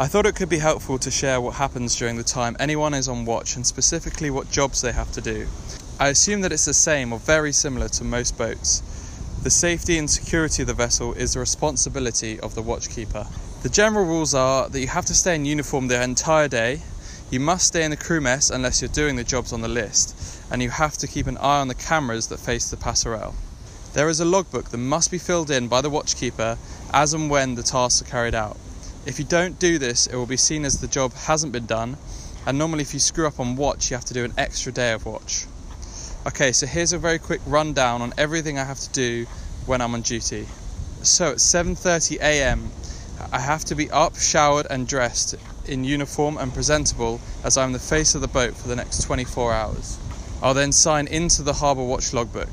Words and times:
I 0.00 0.06
thought 0.06 0.24
it 0.24 0.34
could 0.34 0.48
be 0.48 0.56
helpful 0.56 0.98
to 0.98 1.10
share 1.10 1.42
what 1.42 1.56
happens 1.56 1.94
during 1.94 2.16
the 2.16 2.22
time 2.22 2.56
anyone 2.58 2.94
is 2.94 3.06
on 3.06 3.26
watch 3.26 3.54
and 3.56 3.66
specifically 3.66 4.30
what 4.30 4.50
jobs 4.50 4.80
they 4.80 4.92
have 4.92 5.12
to 5.12 5.20
do. 5.20 5.46
I 5.98 6.08
assume 6.08 6.40
that 6.40 6.52
it's 6.52 6.64
the 6.64 6.72
same 6.72 7.12
or 7.12 7.18
very 7.18 7.52
similar 7.52 7.86
to 7.90 8.04
most 8.04 8.38
boats. 8.38 8.80
The 9.42 9.50
safety 9.50 9.98
and 9.98 10.08
security 10.08 10.62
of 10.62 10.68
the 10.68 10.72
vessel 10.72 11.12
is 11.12 11.34
the 11.34 11.40
responsibility 11.40 12.40
of 12.40 12.54
the 12.54 12.62
watchkeeper. 12.62 13.26
The 13.62 13.68
general 13.68 14.06
rules 14.06 14.32
are 14.32 14.70
that 14.70 14.80
you 14.80 14.86
have 14.86 15.04
to 15.04 15.14
stay 15.14 15.34
in 15.34 15.44
uniform 15.44 15.88
the 15.88 16.02
entire 16.02 16.48
day, 16.48 16.80
you 17.30 17.38
must 17.38 17.66
stay 17.66 17.84
in 17.84 17.90
the 17.90 17.96
crew 17.98 18.22
mess 18.22 18.48
unless 18.48 18.80
you're 18.80 18.88
doing 18.88 19.16
the 19.16 19.22
jobs 19.22 19.52
on 19.52 19.60
the 19.60 19.68
list, 19.68 20.16
and 20.50 20.62
you 20.62 20.70
have 20.70 20.96
to 20.96 21.06
keep 21.06 21.26
an 21.26 21.36
eye 21.36 21.60
on 21.60 21.68
the 21.68 21.74
cameras 21.74 22.28
that 22.28 22.40
face 22.40 22.70
the 22.70 22.78
passerelle. 22.78 23.34
There 23.92 24.08
is 24.08 24.20
a 24.20 24.24
logbook 24.24 24.70
that 24.70 24.78
must 24.78 25.10
be 25.10 25.18
filled 25.18 25.50
in 25.50 25.68
by 25.68 25.82
the 25.82 25.90
watchkeeper 25.90 26.56
as 26.90 27.12
and 27.12 27.28
when 27.28 27.54
the 27.54 27.62
tasks 27.62 28.00
are 28.00 28.10
carried 28.10 28.34
out. 28.34 28.56
If 29.06 29.18
you 29.18 29.24
don't 29.24 29.58
do 29.58 29.78
this, 29.78 30.06
it 30.06 30.14
will 30.14 30.26
be 30.26 30.36
seen 30.36 30.66
as 30.66 30.80
the 30.80 30.86
job 30.86 31.14
hasn't 31.14 31.52
been 31.52 31.64
done, 31.64 31.96
and 32.46 32.58
normally, 32.58 32.82
if 32.82 32.92
you 32.92 33.00
screw 33.00 33.26
up 33.26 33.40
on 33.40 33.56
watch, 33.56 33.90
you 33.90 33.96
have 33.96 34.04
to 34.06 34.14
do 34.14 34.24
an 34.24 34.34
extra 34.36 34.72
day 34.72 34.92
of 34.92 35.06
watch. 35.06 35.46
Okay, 36.26 36.52
so 36.52 36.66
here's 36.66 36.92
a 36.92 36.98
very 36.98 37.18
quick 37.18 37.40
rundown 37.46 38.02
on 38.02 38.12
everything 38.18 38.58
I 38.58 38.64
have 38.64 38.78
to 38.80 38.90
do 38.90 39.26
when 39.64 39.80
I'm 39.80 39.94
on 39.94 40.02
duty. 40.02 40.46
So 41.02 41.30
at 41.30 41.36
7:30 41.36 42.18
a.m., 42.20 42.70
I 43.32 43.40
have 43.40 43.64
to 43.66 43.74
be 43.74 43.90
up, 43.90 44.16
showered, 44.16 44.66
and 44.68 44.86
dressed 44.86 45.34
in 45.64 45.82
uniform 45.82 46.36
and 46.36 46.52
presentable 46.52 47.20
as 47.42 47.56
I'm 47.56 47.72
the 47.72 47.78
face 47.78 48.14
of 48.14 48.20
the 48.20 48.28
boat 48.28 48.54
for 48.54 48.68
the 48.68 48.76
next 48.76 49.02
24 49.04 49.54
hours. 49.54 49.98
I'll 50.42 50.52
then 50.52 50.72
sign 50.72 51.06
into 51.06 51.42
the 51.42 51.54
harbour 51.54 51.84
watch 51.84 52.12
logbook. 52.12 52.52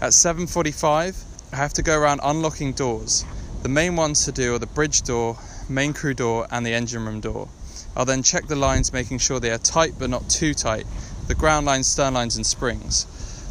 At 0.00 0.12
7:45, 0.12 1.16
I 1.52 1.56
have 1.56 1.72
to 1.74 1.82
go 1.82 1.98
around 1.98 2.20
unlocking 2.22 2.74
doors. 2.74 3.24
The 3.62 3.68
main 3.68 3.96
ones 3.96 4.24
to 4.24 4.32
do 4.32 4.54
are 4.54 4.58
the 4.60 4.66
bridge 4.66 5.02
door, 5.02 5.36
main 5.68 5.92
crew 5.92 6.14
door, 6.14 6.46
and 6.50 6.64
the 6.64 6.74
engine 6.74 7.04
room 7.04 7.20
door. 7.20 7.48
I'll 7.96 8.04
then 8.04 8.22
check 8.22 8.46
the 8.46 8.56
lines, 8.56 8.92
making 8.92 9.18
sure 9.18 9.40
they 9.40 9.50
are 9.50 9.58
tight 9.58 9.94
but 9.98 10.10
not 10.10 10.28
too 10.28 10.54
tight, 10.54 10.86
the 11.28 11.34
ground 11.34 11.66
lines, 11.66 11.86
stern 11.86 12.14
lines, 12.14 12.36
and 12.36 12.46
springs. 12.46 13.06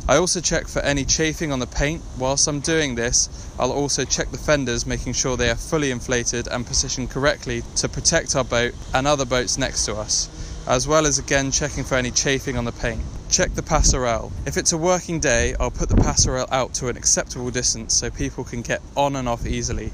I 0.05 0.17
also 0.17 0.41
check 0.41 0.67
for 0.67 0.81
any 0.81 1.05
chafing 1.05 1.53
on 1.53 1.59
the 1.59 1.65
paint. 1.65 2.01
Whilst 2.19 2.49
I'm 2.49 2.59
doing 2.59 2.95
this, 2.95 3.29
I'll 3.57 3.71
also 3.71 4.03
check 4.03 4.31
the 4.31 4.37
fenders, 4.37 4.85
making 4.85 5.13
sure 5.13 5.37
they 5.37 5.49
are 5.49 5.55
fully 5.55 5.91
inflated 5.91 6.49
and 6.49 6.65
positioned 6.65 7.09
correctly 7.09 7.63
to 7.77 7.87
protect 7.87 8.35
our 8.35 8.43
boat 8.43 8.73
and 8.93 9.07
other 9.07 9.23
boats 9.23 9.57
next 9.57 9.85
to 9.85 9.95
us, 9.95 10.27
as 10.67 10.85
well 10.85 11.05
as 11.05 11.19
again 11.19 11.51
checking 11.51 11.85
for 11.85 11.95
any 11.95 12.11
chafing 12.11 12.57
on 12.57 12.65
the 12.65 12.73
paint. 12.73 13.01
Check 13.29 13.53
the 13.55 13.61
passerelle. 13.61 14.33
If 14.45 14.57
it's 14.57 14.73
a 14.73 14.77
working 14.77 15.21
day, 15.21 15.55
I'll 15.57 15.71
put 15.71 15.87
the 15.87 15.95
passerelle 15.95 16.51
out 16.51 16.73
to 16.75 16.89
an 16.89 16.97
acceptable 16.97 17.49
distance 17.49 17.93
so 17.93 18.09
people 18.09 18.43
can 18.43 18.61
get 18.61 18.81
on 18.97 19.15
and 19.15 19.29
off 19.29 19.45
easily. 19.45 19.93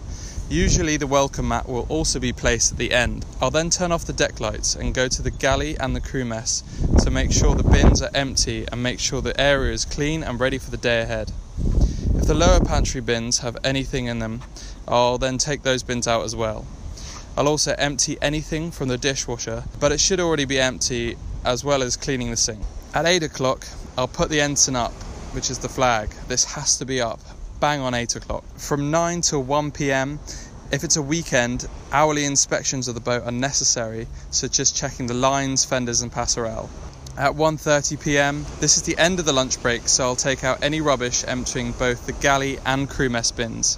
Usually 0.49 0.97
the 0.97 1.05
welcome 1.05 1.49
mat 1.49 1.69
will 1.69 1.85
also 1.89 2.19
be 2.19 2.33
placed 2.33 2.71
at 2.71 2.79
the 2.79 2.91
end. 2.91 3.23
I'll 3.39 3.51
then 3.51 3.69
turn 3.69 3.91
off 3.91 4.05
the 4.05 4.13
deck 4.13 4.39
lights 4.39 4.75
and 4.75 4.95
go 4.95 5.07
to 5.07 5.21
the 5.21 5.29
galley 5.29 5.77
and 5.77 5.95
the 5.95 6.01
crew 6.01 6.25
mess 6.25 6.63
to 7.03 7.11
make 7.11 7.31
sure 7.31 7.53
the 7.53 7.61
bins 7.61 8.01
are 8.01 8.09
empty 8.15 8.65
and 8.71 8.81
make 8.81 8.99
sure 8.99 9.21
the 9.21 9.39
area 9.39 9.71
is 9.73 9.85
clean 9.85 10.23
and 10.23 10.39
ready 10.39 10.57
for 10.57 10.71
the 10.71 10.77
day 10.77 11.01
ahead. 11.01 11.31
If 12.15 12.25
the 12.25 12.33
lower 12.33 12.59
pantry 12.59 12.99
bins 12.99 13.39
have 13.39 13.57
anything 13.63 14.07
in 14.07 14.17
them, 14.17 14.41
I'll 14.87 15.19
then 15.19 15.37
take 15.37 15.61
those 15.61 15.83
bins 15.83 16.07
out 16.07 16.23
as 16.23 16.35
well. 16.35 16.65
I'll 17.37 17.47
also 17.47 17.75
empty 17.77 18.17
anything 18.19 18.71
from 18.71 18.87
the 18.87 18.97
dishwasher, 18.97 19.65
but 19.79 19.91
it 19.91 19.99
should 19.99 20.19
already 20.19 20.45
be 20.45 20.59
empty 20.59 21.15
as 21.45 21.63
well 21.63 21.83
as 21.83 21.95
cleaning 21.95 22.31
the 22.31 22.37
sink. 22.37 22.63
At 22.95 23.05
8 23.05 23.21
o'clock, 23.21 23.67
I'll 23.95 24.07
put 24.07 24.29
the 24.29 24.41
ensign 24.41 24.75
up, 24.75 24.93
which 25.33 25.51
is 25.51 25.59
the 25.59 25.69
flag. 25.69 26.09
This 26.27 26.43
has 26.45 26.75
to 26.79 26.85
be 26.85 26.99
up, 26.99 27.19
bang 27.59 27.81
on 27.81 27.93
8 27.93 28.15
o'clock. 28.15 28.43
From 28.57 28.91
9 28.91 29.21
to 29.21 29.39
1 29.39 29.71
pm, 29.71 30.19
if 30.71 30.83
it's 30.83 30.95
a 30.95 31.01
weekend, 31.01 31.67
hourly 31.91 32.25
inspections 32.25 32.87
of 32.87 32.95
the 32.95 33.01
boat 33.01 33.23
are 33.23 33.31
necessary, 33.31 34.07
such 34.31 34.59
as 34.59 34.71
checking 34.71 35.07
the 35.07 35.13
lines, 35.13 35.65
fenders, 35.65 36.01
and 36.01 36.11
passerelle. 36.11 36.69
At 37.17 37.33
1:30 37.33 37.99
p.m., 37.99 38.45
this 38.59 38.77
is 38.77 38.83
the 38.83 38.97
end 38.97 39.19
of 39.19 39.25
the 39.25 39.33
lunch 39.33 39.61
break, 39.61 39.87
so 39.89 40.05
I'll 40.05 40.15
take 40.15 40.43
out 40.43 40.63
any 40.63 40.79
rubbish, 40.79 41.25
emptying 41.27 41.73
both 41.73 42.05
the 42.05 42.13
galley 42.13 42.59
and 42.65 42.89
crew 42.89 43.09
mess 43.09 43.31
bins. 43.31 43.77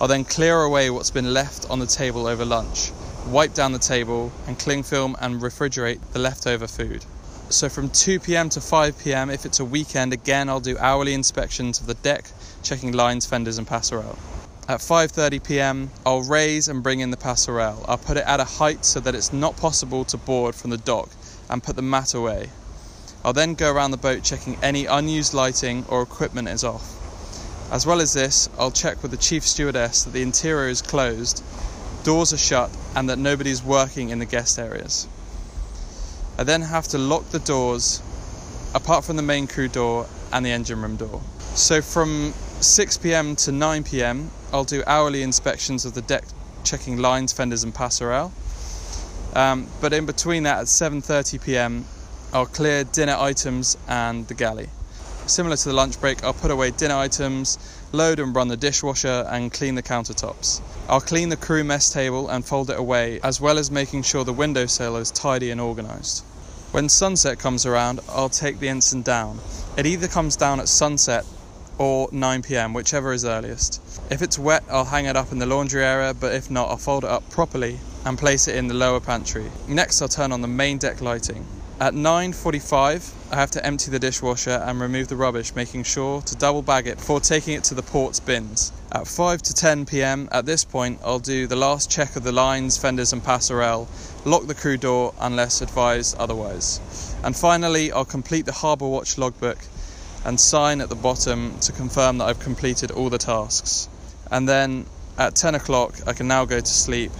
I'll 0.00 0.08
then 0.08 0.24
clear 0.24 0.62
away 0.62 0.90
what's 0.90 1.10
been 1.10 1.32
left 1.32 1.70
on 1.70 1.78
the 1.78 1.86
table 1.86 2.26
over 2.26 2.44
lunch, 2.44 2.90
wipe 3.28 3.54
down 3.54 3.72
the 3.72 3.78
table, 3.78 4.32
and 4.46 4.58
cling 4.58 4.82
film 4.82 5.14
and 5.20 5.40
refrigerate 5.40 6.00
the 6.12 6.18
leftover 6.18 6.66
food. 6.66 7.04
So 7.50 7.68
from 7.68 7.90
2 7.90 8.18
pm 8.20 8.48
to 8.50 8.60
5 8.60 8.98
pm, 8.98 9.28
if 9.28 9.44
it's 9.44 9.60
a 9.60 9.64
weekend, 9.64 10.12
again 10.12 10.48
I'll 10.48 10.60
do 10.60 10.78
hourly 10.78 11.14
inspections 11.14 11.80
of 11.80 11.86
the 11.86 11.94
deck, 11.94 12.30
checking 12.62 12.92
lines, 12.92 13.26
fenders, 13.26 13.58
and 13.58 13.66
passerelle. 13.66 14.18
At 14.68 14.80
5:30 14.80 15.42
pm, 15.42 15.90
I'll 16.06 16.22
raise 16.22 16.68
and 16.68 16.82
bring 16.82 17.00
in 17.00 17.10
the 17.10 17.16
passerelle. 17.16 17.84
I'll 17.88 17.98
put 17.98 18.16
it 18.16 18.24
at 18.26 18.40
a 18.40 18.44
height 18.44 18.84
so 18.84 19.00
that 19.00 19.14
it's 19.14 19.32
not 19.32 19.56
possible 19.56 20.04
to 20.04 20.16
board 20.16 20.54
from 20.54 20.70
the 20.70 20.76
dock 20.76 21.08
and 21.48 21.62
put 21.62 21.76
the 21.76 21.82
mat 21.82 22.14
away. 22.14 22.50
I'll 23.24 23.32
then 23.32 23.54
go 23.54 23.70
around 23.70 23.90
the 23.90 23.96
boat 23.96 24.22
checking 24.22 24.56
any 24.62 24.86
unused 24.86 25.34
lighting 25.34 25.84
or 25.88 26.02
equipment 26.02 26.48
is 26.48 26.64
off. 26.64 26.96
As 27.70 27.84
well 27.84 28.00
as 28.00 28.12
this, 28.12 28.48
I'll 28.58 28.70
check 28.70 29.02
with 29.02 29.10
the 29.10 29.16
chief 29.16 29.46
stewardess 29.46 30.04
that 30.04 30.12
the 30.12 30.22
interior 30.22 30.68
is 30.68 30.82
closed, 30.82 31.42
doors 32.02 32.32
are 32.32 32.38
shut, 32.38 32.70
and 32.94 33.08
that 33.10 33.18
nobody's 33.18 33.62
working 33.62 34.08
in 34.08 34.18
the 34.18 34.24
guest 34.24 34.58
areas. 34.58 35.06
I 36.38 36.44
then 36.44 36.62
have 36.62 36.88
to 36.88 36.98
lock 36.98 37.28
the 37.30 37.38
doors 37.38 38.00
apart 38.74 39.04
from 39.04 39.16
the 39.16 39.22
main 39.22 39.46
crew 39.46 39.68
door 39.68 40.06
and 40.32 40.46
the 40.46 40.50
engine 40.50 40.80
room 40.80 40.96
door. 40.96 41.20
So 41.54 41.82
from 41.82 42.32
6 42.60 42.98
pm 42.98 43.36
to 43.36 43.52
9 43.52 43.84
pm, 43.84 44.30
I'll 44.52 44.64
do 44.64 44.82
hourly 44.86 45.22
inspections 45.22 45.86
of 45.86 45.94
the 45.94 46.02
deck, 46.02 46.24
checking 46.62 46.98
lines, 46.98 47.32
fenders, 47.32 47.64
and 47.64 47.74
passerelle. 47.74 48.32
Um, 49.34 49.66
but 49.80 49.94
in 49.94 50.04
between 50.04 50.42
that, 50.42 50.58
at 50.58 50.66
7:30 50.66 51.38
pm, 51.38 51.86
I'll 52.34 52.44
clear 52.44 52.84
dinner 52.84 53.16
items 53.18 53.78
and 53.88 54.28
the 54.28 54.34
galley. 54.34 54.68
Similar 55.24 55.56
to 55.56 55.68
the 55.70 55.74
lunch 55.74 55.98
break, 56.02 56.22
I'll 56.22 56.34
put 56.34 56.50
away 56.50 56.70
dinner 56.70 56.96
items, 56.96 57.56
load 57.92 58.20
and 58.20 58.36
run 58.36 58.48
the 58.48 58.58
dishwasher, 58.58 59.26
and 59.30 59.50
clean 59.50 59.74
the 59.74 59.82
countertops. 59.82 60.60
I'll 60.86 61.00
clean 61.00 61.30
the 61.30 61.38
crew 61.38 61.64
mess 61.64 61.90
table 61.90 62.28
and 62.28 62.44
fold 62.44 62.68
it 62.68 62.78
away, 62.78 63.20
as 63.22 63.40
well 63.40 63.56
as 63.56 63.70
making 63.70 64.02
sure 64.02 64.22
the 64.22 64.34
windowsill 64.34 64.96
is 64.96 65.10
tidy 65.10 65.50
and 65.50 65.62
organised. 65.62 66.24
When 66.72 66.90
sunset 66.90 67.38
comes 67.38 67.64
around, 67.64 68.00
I'll 68.10 68.28
take 68.28 68.60
the 68.60 68.68
ensign 68.68 69.00
down. 69.00 69.38
It 69.78 69.86
either 69.86 70.08
comes 70.08 70.36
down 70.36 70.60
at 70.60 70.68
sunset 70.68 71.24
or 71.80 72.10
9 72.12 72.42
pm, 72.42 72.74
whichever 72.74 73.10
is 73.10 73.24
earliest. 73.24 73.80
If 74.10 74.20
it's 74.20 74.38
wet, 74.38 74.62
I'll 74.70 74.84
hang 74.84 75.06
it 75.06 75.16
up 75.16 75.32
in 75.32 75.38
the 75.38 75.46
laundry 75.46 75.82
area, 75.82 76.12
but 76.12 76.34
if 76.34 76.50
not, 76.50 76.68
I'll 76.68 76.76
fold 76.76 77.04
it 77.04 77.10
up 77.10 77.30
properly 77.30 77.80
and 78.04 78.18
place 78.18 78.48
it 78.48 78.56
in 78.56 78.68
the 78.68 78.74
lower 78.74 79.00
pantry. 79.00 79.50
Next, 79.66 80.02
I'll 80.02 80.08
turn 80.08 80.30
on 80.30 80.42
the 80.42 80.46
main 80.46 80.76
deck 80.76 81.00
lighting. 81.00 81.46
At 81.80 81.94
9:45, 81.94 83.14
I 83.30 83.36
have 83.36 83.50
to 83.52 83.64
empty 83.64 83.90
the 83.90 83.98
dishwasher 83.98 84.62
and 84.62 84.78
remove 84.78 85.08
the 85.08 85.16
rubbish, 85.16 85.54
making 85.54 85.84
sure 85.84 86.20
to 86.20 86.36
double 86.36 86.60
bag 86.60 86.86
it 86.86 86.98
before 86.98 87.18
taking 87.18 87.54
it 87.54 87.64
to 87.64 87.74
the 87.74 87.82
port's 87.82 88.20
bins. 88.20 88.72
At 88.92 89.08
5 89.08 89.40
to 89.40 89.54
10 89.54 89.86
p.m., 89.86 90.28
at 90.32 90.44
this 90.44 90.64
point, 90.64 91.00
I'll 91.02 91.18
do 91.18 91.46
the 91.46 91.56
last 91.56 91.90
check 91.90 92.14
of 92.14 92.24
the 92.24 92.32
lines, 92.32 92.76
fenders, 92.76 93.14
and 93.14 93.24
passerelle, 93.24 93.88
lock 94.26 94.46
the 94.46 94.54
crew 94.54 94.76
door 94.76 95.14
unless 95.18 95.62
advised 95.62 96.14
otherwise. 96.18 96.78
And 97.24 97.34
finally, 97.34 97.90
I'll 97.90 98.04
complete 98.04 98.44
the 98.44 98.52
Harbour 98.52 98.86
Watch 98.86 99.16
logbook 99.16 99.56
and 100.24 100.38
sign 100.38 100.80
at 100.80 100.88
the 100.88 100.94
bottom 100.94 101.58
to 101.60 101.72
confirm 101.72 102.18
that 102.18 102.26
I've 102.26 102.40
completed 102.40 102.90
all 102.90 103.10
the 103.10 103.18
tasks. 103.18 103.88
And 104.30 104.48
then 104.48 104.86
at 105.18 105.34
10 105.34 105.54
o'clock, 105.54 105.94
I 106.06 106.12
can 106.12 106.28
now 106.28 106.44
go 106.44 106.60
to 106.60 106.66
sleep 106.66 107.12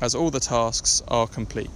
as 0.00 0.14
all 0.14 0.30
the 0.30 0.40
tasks 0.40 1.02
are 1.08 1.26
complete. 1.26 1.70